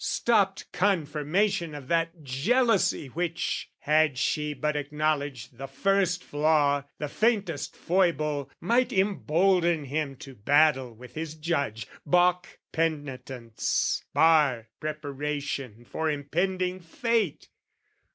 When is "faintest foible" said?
7.07-8.49